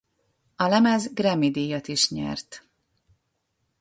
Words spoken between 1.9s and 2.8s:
nyert.